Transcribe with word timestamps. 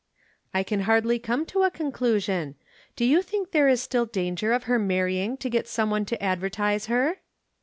"I 0.51 0.63
can 0.63 0.79
hardly 0.89 1.19
come 1.19 1.45
to 1.45 1.61
a 1.61 1.69
conclusion. 1.69 2.55
Do 2.95 3.05
you 3.05 3.21
think 3.21 3.51
there 3.51 3.67
is 3.69 3.83
still 3.83 4.01
a 4.01 4.07
danger 4.07 4.51
of 4.51 4.63
her 4.63 4.79
marrying 4.79 5.37
to 5.37 5.47
get 5.47 5.67
someone 5.67 6.05
to 6.05 6.23
advertise 6.23 6.87
her?" 6.87 7.17